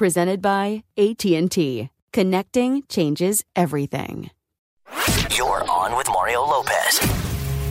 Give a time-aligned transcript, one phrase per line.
[0.00, 1.90] Presented by AT&T.
[2.10, 4.30] Connecting changes everything.
[5.36, 7.00] You're on with Mario Lopez.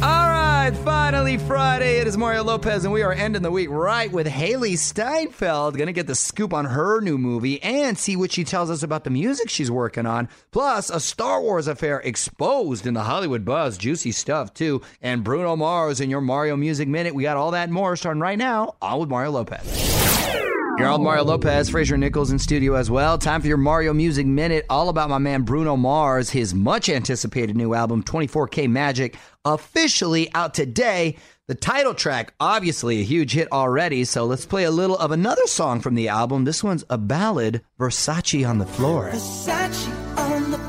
[0.04, 1.98] All right, finally Friday.
[1.98, 5.76] It is Mario Lopez, and we are ending the week right with Hailee Steinfeld.
[5.76, 8.84] Going to get the scoop on her new movie and see what she tells us
[8.84, 10.30] about the music she's working on.
[10.52, 13.76] Plus, a Star Wars affair exposed in the Hollywood buzz.
[13.76, 14.84] Juicy stuff, too.
[15.02, 17.16] And Bruno Mars in your Mario Music Minute.
[17.16, 20.29] We got all that and more starting right now on with Mario Lopez.
[20.82, 23.18] On Mario Lopez, Fraser Nichols in studio as well.
[23.18, 27.56] Time for your Mario Music Minute, all about my man Bruno Mars, his much anticipated
[27.58, 31.18] new album, 24K Magic, officially out today.
[31.48, 35.46] The title track, obviously a huge hit already, so let's play a little of another
[35.48, 36.46] song from the album.
[36.46, 39.10] This one's a ballad, Versace on the Floor.
[39.10, 40.69] Versace on the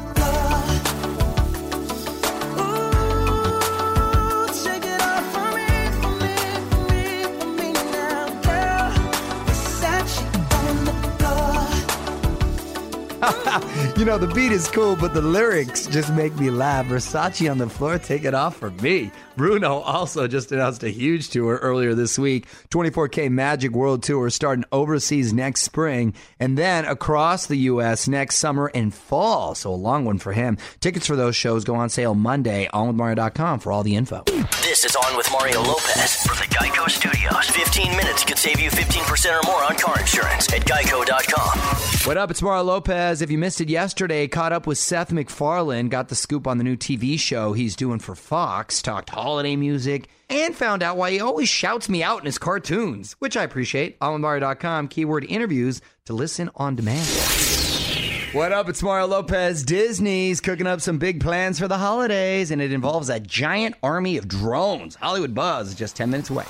[14.01, 16.87] you know, the beat is cool, but the lyrics just make me laugh.
[16.87, 19.13] Versace on the floor, take it off for me.
[19.37, 24.65] Bruno also just announced a huge tour earlier this week 24K Magic World Tour starting
[24.73, 28.09] overseas next spring and then across the U.S.
[28.09, 29.55] next summer and fall.
[29.55, 30.59] So a long one for him.
[30.81, 32.69] Tickets for those shows go on sale Monday.
[32.73, 34.25] OnWithMario.com for all the info.
[34.63, 37.49] This is On with Mario Lopez from the Geico Studios.
[37.51, 41.59] 15 minutes could save you 15% or more on car insurance at geico.com.
[42.07, 42.31] What up?
[42.31, 43.23] It's Mario Lopez.
[43.23, 46.65] If you missed it yesterday, caught up with Seth MacFarlane, got the scoop on the
[46.65, 51.21] new TV show he's doing for Fox, talked holiday music, and found out why he
[51.21, 53.99] always shouts me out in his cartoons, which I appreciate.
[54.01, 57.07] OnWithMario.com, keyword interviews to listen on demand.
[58.33, 58.69] What up?
[58.69, 59.63] It's Mario Lopez.
[59.63, 64.17] Disney's cooking up some big plans for the holidays, and it involves a giant army
[64.17, 64.97] of drones.
[64.97, 66.45] Hollywood Buzz is just 10 minutes away.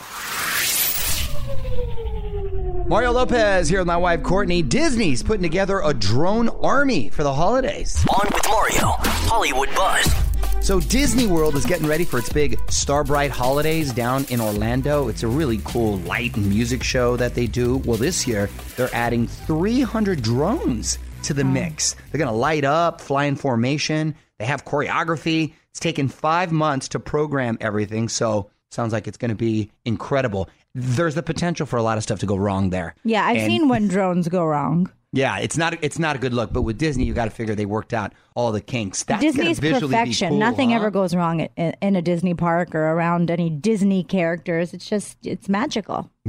[2.88, 4.62] Mario Lopez here with my wife Courtney.
[4.62, 8.04] Disney's putting together a drone army for the holidays.
[8.08, 8.96] On with Mario,
[9.28, 10.29] Hollywood Buzz.
[10.62, 15.08] So Disney World is getting ready for its big Starbright holidays down in Orlando.
[15.08, 17.78] It's a really cool light and music show that they do.
[17.78, 21.94] Well, this year they're adding 300 drones to the mix.
[22.12, 24.14] They're going to light up, fly in formation.
[24.38, 25.54] They have choreography.
[25.70, 30.48] It's taken five months to program everything, so sounds like it's going to be incredible.
[30.74, 32.94] There's the potential for a lot of stuff to go wrong there.
[33.02, 34.90] Yeah, I've And- seen when drones go wrong.
[35.12, 37.56] Yeah, it's not it's not a good look, but with Disney, you got to figure
[37.56, 39.02] they worked out all the kinks.
[39.02, 40.30] That's Disney's perfection.
[40.30, 40.76] cool, Nothing huh?
[40.76, 44.72] ever goes wrong in, in a Disney park or around any Disney characters.
[44.72, 46.08] It's just it's magical.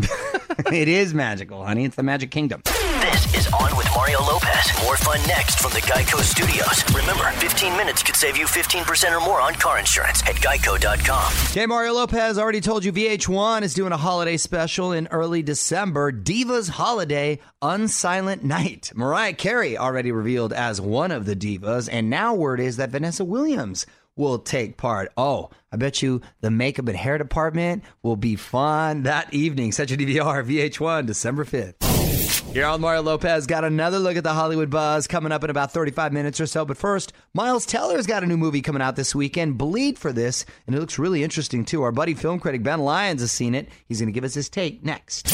[0.71, 1.85] it is magical, honey.
[1.85, 2.63] It's the Magic Kingdom.
[3.01, 4.71] This is On with Mario Lopez.
[4.83, 6.83] More fun next from the Geico Studios.
[6.93, 11.33] Remember, 15 minutes could save you 15% or more on car insurance at geico.com.
[11.49, 16.11] Okay, Mario Lopez already told you VH1 is doing a holiday special in early December.
[16.11, 18.91] Divas Holiday Unsilent Night.
[18.93, 23.25] Mariah Carey already revealed as one of the divas, and now word is that Vanessa
[23.25, 25.11] Williams will take part.
[25.17, 29.71] Oh, I bet you the makeup and hair department will be fun that evening.
[29.71, 31.90] Such a DVR, VH1, December 5th.
[32.51, 35.71] Here on Mario Lopez got another look at the Hollywood buzz coming up in about
[35.71, 36.65] 35 minutes or so.
[36.65, 40.45] But first, Miles Teller's got a new movie coming out this weekend, Bleed for this,
[40.67, 41.81] and it looks really interesting too.
[41.83, 43.69] Our buddy film critic Ben Lyons has seen it.
[43.87, 45.33] He's going to give us his take next.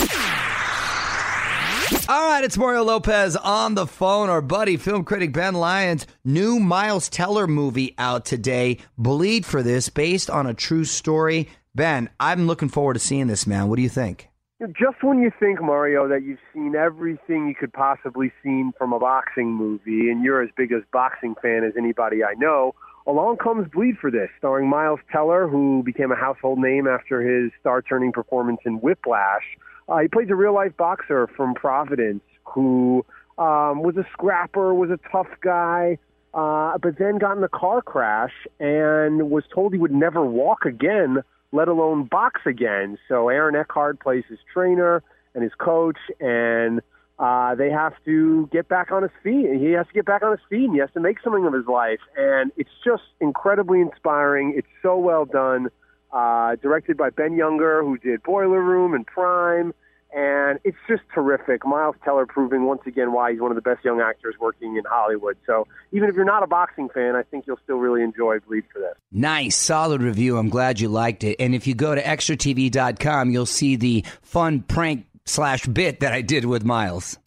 [2.08, 4.30] All right, it's Mario Lopez on the phone.
[4.30, 8.78] Our buddy, film critic Ben Lyons, new Miles Teller movie out today.
[8.96, 11.50] Bleed for this, based on a true story.
[11.74, 13.70] Ben, I'm looking forward to seeing this, man.
[13.70, 14.30] What do you think?
[14.60, 18.98] Just when you think, Mario, that you've seen everything you could possibly seen from a
[18.98, 22.74] boxing movie, and you're as big a boxing fan as anybody I know,
[23.06, 27.52] along comes Bleed for This, starring Miles Teller, who became a household name after his
[27.60, 29.44] star-turning performance in Whiplash.
[29.88, 33.06] Uh, he plays a real-life boxer from Providence who
[33.38, 36.00] um, was a scrapper, was a tough guy,
[36.34, 40.66] uh, but then got in a car crash and was told he would never walk
[40.66, 41.22] again
[41.52, 42.98] let alone box again.
[43.08, 45.04] So Aaron Eckhart plays his trainer
[45.34, 46.82] and his coach, and
[47.20, 49.48] uh, they have to get back on his feet.
[49.60, 51.54] He has to get back on his feet, and he has to make something of
[51.54, 52.00] his life.
[52.16, 54.54] And it's just incredibly inspiring.
[54.56, 55.70] It's so well done.
[56.12, 59.74] Uh, directed by Ben Younger, who did Boiler Room and Prime.
[60.14, 61.66] And it's just terrific.
[61.66, 64.84] Miles Teller proving once again why he's one of the best young actors working in
[64.90, 65.38] Hollywood.
[65.46, 68.64] So even if you're not a boxing fan, I think you'll still really enjoy Bleed
[68.72, 68.94] for this.
[69.12, 70.38] Nice, solid review.
[70.38, 71.36] I'm glad you liked it.
[71.40, 76.22] And if you go to extratv.com, you'll see the fun prank slash bit that I
[76.22, 77.18] did with Miles.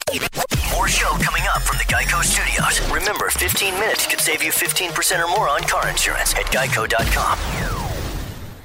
[0.73, 2.91] More show coming up from the Geico Studios.
[2.91, 7.80] Remember, 15 minutes could save you 15% or more on car insurance at geico.com.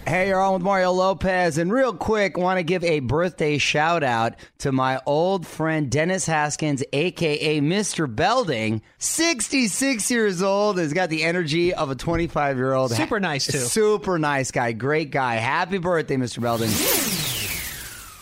[0.08, 1.58] Hey, you're on with Mario Lopez.
[1.58, 6.28] And real quick, want to give a birthday shout out to my old friend Dennis
[6.28, 8.14] Haskins, aka Mr.
[8.14, 8.84] Belding.
[9.00, 12.92] 66 years old, has got the energy of a 25 year old.
[12.92, 13.58] Super nice, too.
[13.58, 14.74] Super nice guy.
[14.74, 15.36] Great guy.
[15.38, 16.40] Happy birthday, Mr.
[16.40, 17.25] Belding.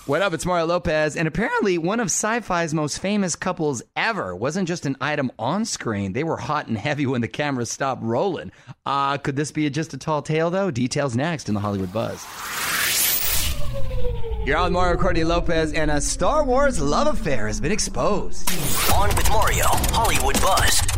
[0.06, 0.34] What up?
[0.34, 4.98] It's Mario Lopez, and apparently one of sci-fi's most famous couples ever wasn't just an
[5.00, 6.12] item on screen.
[6.12, 8.52] They were hot and heavy when the cameras stopped rolling.
[8.86, 10.72] Uh, could this be just a tall tale, though?
[10.72, 12.22] Details next in the Hollywood Buzz.
[14.46, 18.50] You're on Mario Courtney Lopez, and a Star Wars love affair has been exposed.
[18.94, 20.93] On with Mario, Hollywood Buzz.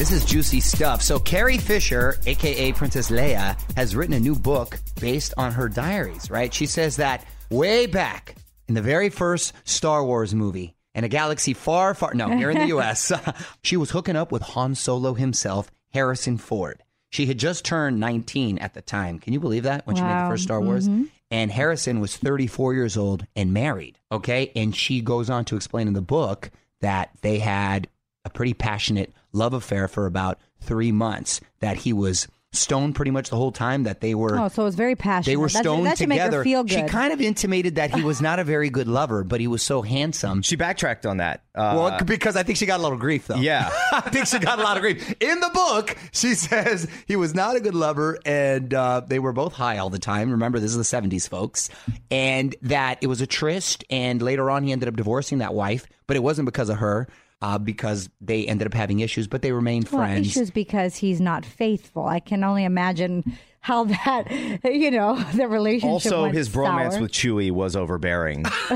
[0.00, 1.02] This is juicy stuff.
[1.02, 6.30] So, Carrie Fisher, aka Princess Leia, has written a new book based on her diaries,
[6.30, 6.54] right?
[6.54, 8.34] She says that way back
[8.66, 12.56] in the very first Star Wars movie, in a galaxy far, far, no, here in
[12.56, 13.12] the US,
[13.62, 16.82] she was hooking up with Han Solo himself, Harrison Ford.
[17.10, 19.18] She had just turned 19 at the time.
[19.18, 20.88] Can you believe that when she made the first Star Wars?
[20.88, 21.04] Mm-hmm.
[21.30, 23.98] And Harrison was 34 years old and married.
[24.10, 24.50] Okay.
[24.56, 26.50] And she goes on to explain in the book
[26.80, 27.86] that they had
[28.30, 33.30] a pretty passionate love affair for about three months, that he was stoned pretty much
[33.30, 34.36] the whole time, that they were.
[34.36, 35.30] Oh, so it was very passionate.
[35.32, 36.30] They were That- stoned that should together.
[36.30, 36.72] Make her feel good.
[36.72, 39.62] She kind of intimated that he was not a very good lover, but he was
[39.62, 40.42] so handsome.
[40.42, 41.44] She backtracked on that.
[41.54, 43.36] Uh, well, because I think she got a little grief, though.
[43.36, 43.70] Yeah.
[43.92, 45.14] I think she got a lot of grief.
[45.20, 49.32] In the book, she says he was not a good lover and uh, they were
[49.32, 50.32] both high all the time.
[50.32, 51.70] Remember, this is the 70s, folks.
[52.10, 53.84] And that it was a tryst.
[53.90, 57.06] And later on, he ended up divorcing that wife, but it wasn't because of her.
[57.42, 60.26] Uh, because they ended up having issues, but they remained well, friends.
[60.26, 62.04] issues because he's not faithful.
[62.04, 63.24] I can only imagine
[63.60, 64.24] how that,
[64.64, 65.90] you know, the relationship.
[65.90, 67.02] also, went his bromance sour.
[67.02, 68.42] with Chewie was overbearing.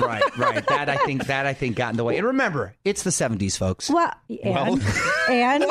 [0.00, 0.66] right, right.
[0.66, 2.16] That I think that I think got in the way.
[2.16, 3.90] And remember, it's the 70s, folks.
[3.90, 4.82] Well, and,
[5.28, 5.64] and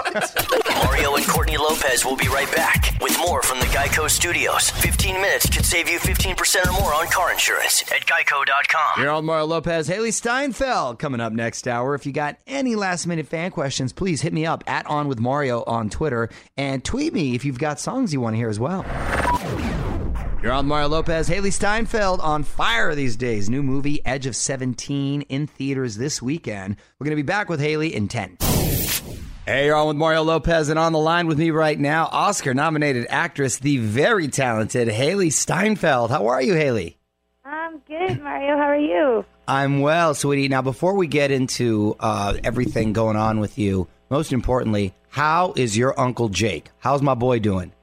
[0.83, 4.69] Mario and Courtney Lopez will be right back with more from the Geico Studios.
[4.69, 9.01] 15 minutes could save you 15% or more on car insurance at geico.com.
[9.01, 11.95] You're on Mario Lopez, Hailee Steinfeld coming up next hour.
[11.95, 15.19] If you got any last minute fan questions, please hit me up at On With
[15.19, 18.58] Mario on Twitter and tweet me if you've got songs you want to hear as
[18.59, 18.85] well.
[20.41, 23.49] You're on Mario Lopez, Hailee Steinfeld on fire these days.
[23.49, 26.77] New movie Edge of 17 in theaters this weekend.
[26.97, 28.37] We're going to be back with Hailee in 10.
[29.45, 32.53] Hey, you're on with Mario Lopez, and on the line with me right now, Oscar
[32.53, 36.11] nominated actress, the very talented Hailee Steinfeld.
[36.11, 36.95] How are you, Hailee?
[37.43, 38.55] I'm good, Mario.
[38.55, 39.25] How are you?
[39.47, 40.47] I'm well, sweetie.
[40.47, 45.75] Now, before we get into uh, everything going on with you, most importantly, how is
[45.75, 46.69] your Uncle Jake?
[46.77, 47.73] How's my boy doing?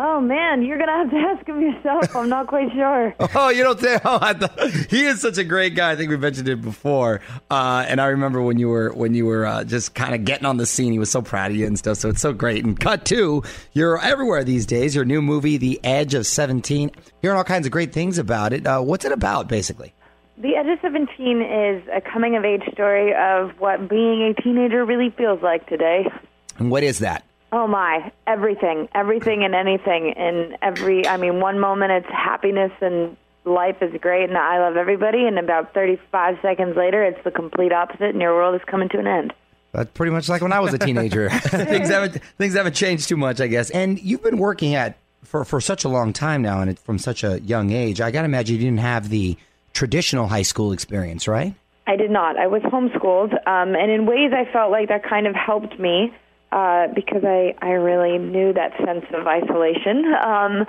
[0.00, 2.14] Oh man, you're gonna have to ask him yourself.
[2.14, 3.14] I'm not quite sure.
[3.34, 4.00] Oh, you don't think?
[4.04, 5.90] Oh, I thought, he is such a great guy.
[5.90, 7.20] I think we mentioned it before.
[7.50, 10.46] Uh, and I remember when you were when you were uh, just kind of getting
[10.46, 10.92] on the scene.
[10.92, 11.96] He was so proud of you and stuff.
[11.98, 12.64] So it's so great.
[12.64, 14.94] And cut two, you're everywhere these days.
[14.94, 16.92] Your new movie, The Edge of Seventeen.
[17.20, 18.66] Hearing all kinds of great things about it.
[18.66, 19.92] Uh, what's it about, basically?
[20.40, 24.84] The Edge of 17 is a coming of age story of what being a teenager
[24.84, 26.06] really feels like today.
[26.58, 27.24] And what is that?
[27.50, 30.12] Oh my, everything, everything and anything.
[30.16, 34.76] And every, I mean, one moment it's happiness and life is great and I love
[34.76, 35.26] everybody.
[35.26, 38.98] And about 35 seconds later, it's the complete opposite and your world is coming to
[38.98, 39.32] an end.
[39.72, 41.30] That's pretty much like when I was a teenager.
[41.40, 43.70] things haven't things haven't changed too much, I guess.
[43.70, 46.98] And you've been working at for for such a long time now, and it, from
[46.98, 48.00] such a young age.
[48.00, 49.36] I got to imagine you didn't have the
[49.74, 51.54] traditional high school experience, right?
[51.86, 52.36] I did not.
[52.36, 56.14] I was homeschooled, um, and in ways I felt like that kind of helped me
[56.52, 60.04] uh, because I I really knew that sense of isolation.
[60.14, 60.66] Um,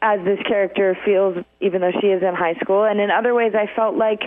[0.00, 3.52] as this character feels, even though she is in high school, and in other ways,
[3.54, 4.22] I felt like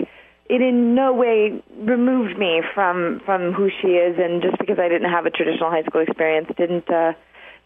[0.50, 4.88] it in no way removed me from from who she is, and just because I
[4.88, 7.12] didn't have a traditional high school experience, didn't uh,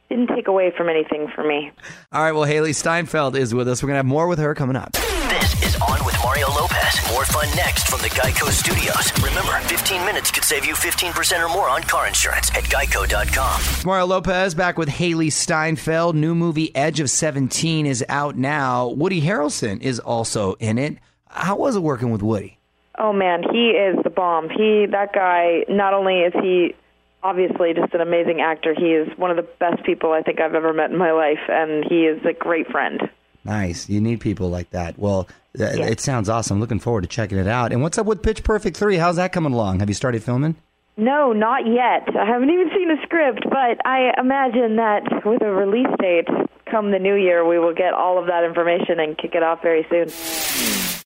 [0.09, 1.73] didn't take away from anything for me.
[2.13, 2.33] All right.
[2.33, 3.83] Well, Hailee Steinfeld is with us.
[3.83, 4.93] We're gonna have more with her coming up.
[4.93, 6.66] This is On with Mario Lopez.
[7.13, 9.13] More fun next from the Geico Studios.
[9.23, 13.61] Remember, 15 minutes could save you 15% or more on car insurance at geico.com.
[13.85, 16.15] Mario Lopez back with Hailee Steinfeld.
[16.15, 18.89] New movie Edge of 17 is out now.
[18.89, 20.99] Woody Harrelson is also in it.
[21.29, 22.59] How was it working with Woody?
[22.99, 24.49] Oh man, he is the bomb.
[24.49, 25.65] He that guy.
[25.69, 26.75] Not only is he
[27.23, 30.55] obviously just an amazing actor, he is one of the best people I think I've
[30.55, 33.11] ever met in my life, and he is a great friend.
[33.47, 33.89] Nice.
[33.89, 34.99] You need people like that.
[34.99, 36.61] Well, uh, th- it sounds awesome.
[36.61, 37.73] Looking forward to checking it out.
[37.73, 38.97] And what's up with Pitch Perfect 3?
[38.97, 39.81] How's that coming along?
[39.81, 40.57] Have you started filming?
[40.99, 42.09] No, not yet.
[42.17, 46.27] I haven't even seen a script, but I imagine that with a release date
[46.71, 49.63] come the new year, we will get all of that information and kick it off
[49.63, 50.09] very soon.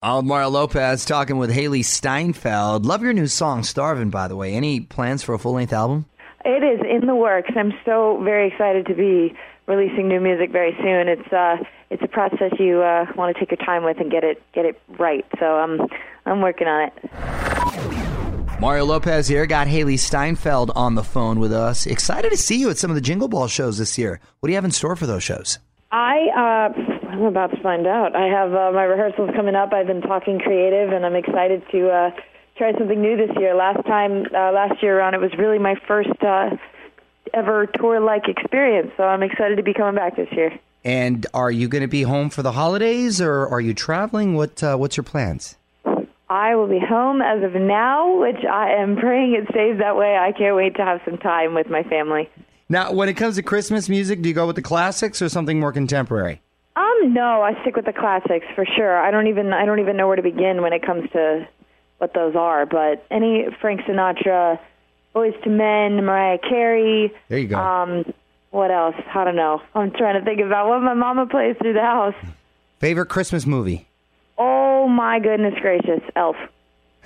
[0.02, 2.86] I'm Mario Lopez talking with Hailee Steinfeld.
[2.86, 4.54] Love your new song, Starving, by the way.
[4.54, 6.06] Any plans for a full length album?
[6.44, 7.50] It is in the works.
[7.54, 9.36] I'm so very excited to be
[9.70, 11.06] releasing new music very soon.
[11.08, 11.56] It's uh
[11.90, 14.64] it's a process you uh want to take your time with and get it get
[14.66, 15.24] it right.
[15.38, 15.80] So I'm
[16.26, 18.60] I'm working on it.
[18.60, 19.46] Mario Lopez here.
[19.46, 21.86] Got Hailee Steinfeld on the phone with us.
[21.86, 24.20] Excited to see you at some of the Jingle Ball shows this year.
[24.40, 25.58] What do you have in store for those shows?
[25.92, 28.14] I uh I'm about to find out.
[28.14, 29.72] I have uh, my rehearsals coming up.
[29.72, 32.10] I've been talking creative and I'm excited to uh
[32.58, 33.54] try something new this year.
[33.54, 36.50] Last time uh last year around it was really my first uh
[37.34, 38.92] ever tour like experience.
[38.96, 40.58] So I'm excited to be coming back this year.
[40.84, 44.34] And are you going to be home for the holidays, or are you traveling?
[44.34, 45.56] What uh, What's your plans?
[46.30, 50.16] I will be home as of now, which I am praying it stays that way.
[50.16, 52.30] I can't wait to have some time with my family.
[52.68, 55.58] Now, when it comes to Christmas music, do you go with the classics or something
[55.58, 56.40] more contemporary?
[56.76, 58.96] Um, no, I stick with the classics for sure.
[58.96, 61.48] I don't even I don't even know where to begin when it comes to
[61.98, 62.64] what those are.
[62.64, 64.60] But any Frank Sinatra,
[65.14, 67.12] Boyz II Men, Mariah Carey.
[67.28, 67.58] There you go.
[67.58, 68.12] Um,
[68.50, 68.94] what else?
[69.14, 69.60] I don't know.
[69.74, 72.14] I'm trying to think about what my mama plays through the house.
[72.78, 73.86] Favorite Christmas movie?
[74.38, 76.36] Oh my goodness gracious, Elf.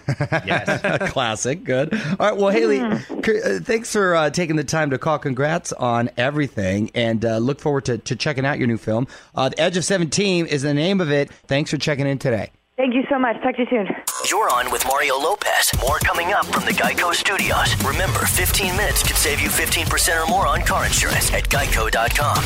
[0.47, 1.65] yes, classic.
[1.65, 1.95] Good.
[1.95, 2.37] All right.
[2.37, 5.19] Well, Hailee, c- uh, thanks for uh, taking the time to call.
[5.19, 9.07] Congrats on everything, and uh, look forward to, to checking out your new film.
[9.35, 11.31] Uh, the Edge of Seventeen is the name of it.
[11.47, 12.51] Thanks for checking in today.
[12.77, 13.41] Thank you so much.
[13.41, 13.89] Talk to you soon.
[14.29, 15.71] You're on with Mario Lopez.
[15.81, 17.77] More coming up from the Geico Studios.
[17.85, 22.45] Remember, 15 minutes could save you 15% or more on car insurance at geico.com.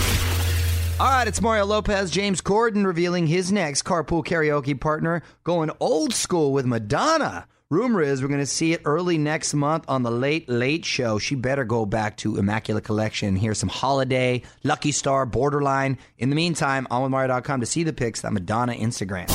[1.00, 2.10] All right, it's Mario Lopez.
[2.10, 7.46] James Corden revealing his next carpool karaoke partner, going old school with Madonna.
[7.70, 11.18] Rumor is we're going to see it early next month on the Late Late Show.
[11.18, 13.36] She better go back to Immaculate Collection.
[13.36, 15.98] Here's some Holiday, Lucky Star, Borderline.
[16.18, 19.28] In the meantime, on with Mario.com to see the pics that Madonna Instagram.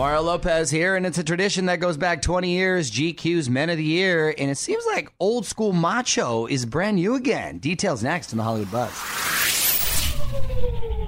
[0.00, 2.90] Mario Lopez here, and it's a tradition that goes back 20 years.
[2.90, 7.16] GQ's Men of the Year, and it seems like old school macho is brand new
[7.16, 7.58] again.
[7.58, 8.90] Details next in the Hollywood Buzz.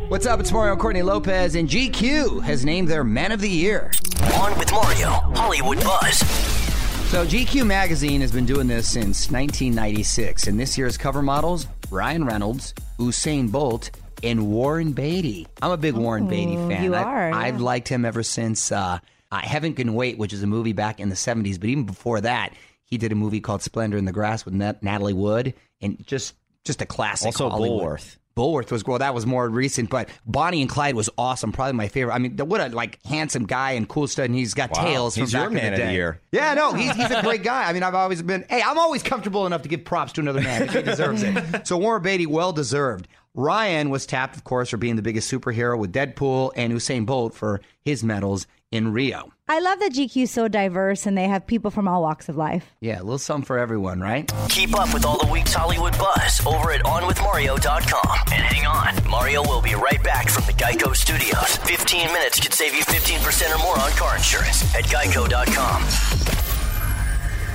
[0.08, 0.40] What's up?
[0.40, 3.90] It's Mario Courtney Lopez, and GQ has named their Men of the Year.
[4.38, 6.18] On with Mario, Hollywood Buzz.
[7.08, 12.26] So, GQ magazine has been doing this since 1996, and this year's cover models Ryan
[12.26, 13.90] Reynolds, Usain Bolt,
[14.22, 15.46] and Warren Beatty.
[15.60, 16.84] I'm a big Warren Beatty fan.
[16.84, 18.98] you I- are, I've liked him ever since uh,
[19.30, 21.58] I Heaven Can Wait, which is a movie back in the 70s.
[21.58, 22.52] But even before that,
[22.84, 26.34] he did a movie called Splendor in the Grass with Nat- Natalie Wood, and just
[26.64, 27.26] just a classic.
[27.26, 27.82] Also Hollywood.
[27.98, 28.16] Bulworth.
[28.34, 31.52] Bulworth was well, that was more recent, but Bonnie and Clyde was awesome.
[31.52, 32.14] Probably my favorite.
[32.14, 34.24] I mean, what a like handsome guy and cool stuff.
[34.24, 36.20] And he's got Wow, tails from he's back your in man the of the year.
[36.32, 37.68] Yeah, no, he's, he's a great guy.
[37.68, 40.40] I mean, I've always been, hey, I'm always comfortable enough to give props to another
[40.40, 41.66] man if he deserves it.
[41.66, 43.06] So Warren Beatty, well deserved.
[43.34, 47.34] Ryan was tapped, of course, for being the biggest superhero with Deadpool, and Usain Bolt
[47.34, 49.32] for his medals in Rio.
[49.48, 52.36] I love that GQ is so diverse and they have people from all walks of
[52.36, 52.72] life.
[52.80, 54.32] Yeah, a little something for everyone, right?
[54.48, 58.18] Keep up with all the week's Hollywood buzz over at OnWithMario.com.
[58.32, 61.56] And hang on, Mario will be right back from the Geico Studios.
[61.68, 66.41] 15 minutes could save you 15% or more on car insurance at Geico.com.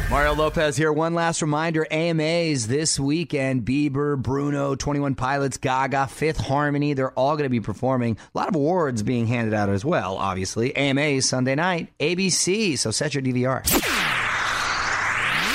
[0.10, 0.94] Mario Lopez here.
[0.94, 3.66] One last reminder AMAs this weekend.
[3.66, 6.94] Bieber, Bruno, 21 Pilots, Gaga, Fifth Harmony.
[6.94, 8.18] They're all going to be performing.
[8.34, 10.74] A lot of awards being handed out as well, obviously.
[10.78, 12.78] AMAs Sunday night, ABC.
[12.78, 13.66] So set your DVR.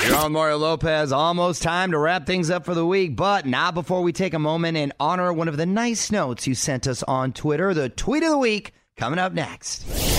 [0.07, 1.13] You're on Mario Lopez.
[1.13, 4.39] Almost time to wrap things up for the week, but not before we take a
[4.39, 7.73] moment and honor one of the nice notes you sent us on Twitter.
[7.73, 10.12] The tweet of the week coming up next.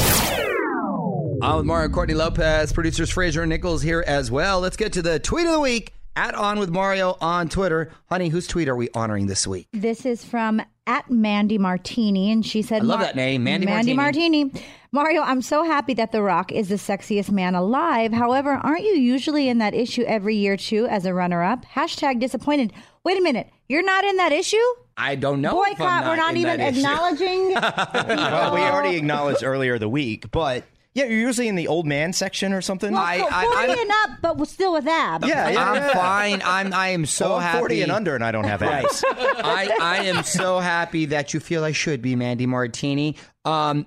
[1.44, 4.62] On with Mario Courtney Lopez, producers Fraser and Nichols here as well.
[4.62, 7.92] Let's get to the tweet of the week at On with Mario on Twitter.
[8.06, 9.68] Honey, whose tweet are we honoring this week?
[9.74, 13.94] This is from at Mandy Martini, and she said, I love that name, Mandy Mandy
[13.94, 14.54] Martini.
[14.94, 18.14] Mario, I'm so happy that The Rock is the sexiest man alive.
[18.14, 21.66] However, aren't you usually in that issue every year too as a runner-up?
[21.66, 22.72] Hashtag disappointed.
[23.04, 24.64] Wait a minute, you're not in that issue?
[24.96, 25.62] I don't know.
[25.62, 26.06] I'm Boycott.
[26.06, 27.54] We're not even acknowledging.
[27.54, 32.14] well, we already acknowledged earlier the week, but yeah, you're usually in the old man
[32.14, 32.94] section or something.
[32.94, 35.28] Well, so 40 and up, but we're still with abs.
[35.28, 35.94] Yeah, yeah, I'm yeah.
[35.94, 36.42] fine.
[36.46, 37.60] I'm I am so Oh, I'm happy.
[37.60, 38.86] 40 and under, and I don't have Right.
[38.86, 39.04] abs.
[39.12, 43.16] I, I am so happy that you feel I should be Mandy Martini.
[43.46, 43.86] Um,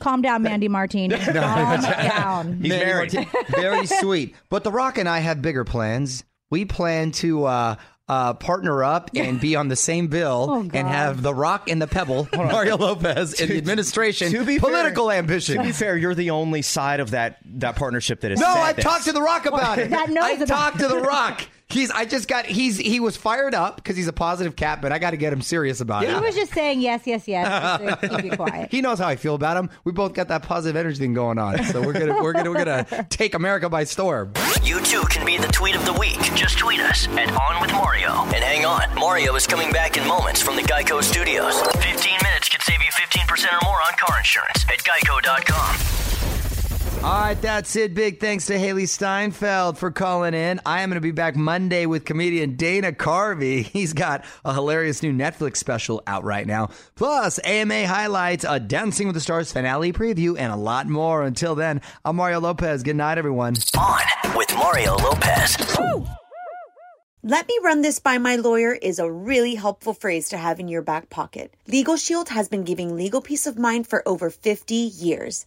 [0.00, 1.16] Calm down, Mandy Martini.
[1.16, 2.52] Calm down.
[2.60, 3.14] He's Mandy married.
[3.14, 4.34] Martini, very sweet.
[4.48, 6.24] But The Rock and I have bigger plans.
[6.50, 7.76] We plan to uh,
[8.08, 11.80] uh, partner up and be on the same bill Oh, and have The Rock and
[11.80, 14.32] the Pebble, Mario Lopez, in the administration.
[14.32, 15.56] To be political fair, ambition.
[15.58, 18.40] To be fair, you're the only side of that that partnership that is.
[18.40, 18.84] No, said I this.
[18.84, 19.90] talked to The Rock about it.
[19.90, 21.42] That knows I about talked to The Rock.
[21.70, 21.90] He's.
[21.90, 22.46] I just got.
[22.46, 22.78] He's.
[22.78, 25.42] He was fired up because he's a positive cat, but I got to get him
[25.42, 26.08] serious about it.
[26.08, 27.80] He was just saying yes, yes, yes.
[28.00, 28.70] just keep you quiet.
[28.70, 29.68] He knows how I feel about him.
[29.84, 32.64] We both got that positive energy thing going on, so we're gonna we're gonna we're
[32.64, 34.32] gonna take America by storm.
[34.62, 36.18] You too can be the tweet of the week.
[36.34, 38.22] Just tweet us at On With Mario.
[38.24, 41.60] And hang on, Mario is coming back in moments from the Geico Studios.
[41.60, 45.97] 15 minutes can save you 15% or more on car insurance at Geico.com.
[47.04, 47.94] All right, that's it.
[47.94, 50.60] Big thanks to Hailee Steinfeld for calling in.
[50.66, 53.62] I am going to be back Monday with comedian Dana Carvey.
[53.72, 56.70] He's got a hilarious new Netflix special out right now.
[56.96, 61.22] Plus, AMA highlights, a Dancing with the Stars finale preview, and a lot more.
[61.22, 62.82] Until then, I'm Mario Lopez.
[62.82, 63.54] Good night, everyone.
[63.78, 65.56] On with Mario Lopez.
[67.22, 70.66] Let me run this by my lawyer is a really helpful phrase to have in
[70.66, 71.54] your back pocket.
[71.68, 75.46] Legal Shield has been giving legal peace of mind for over 50 years.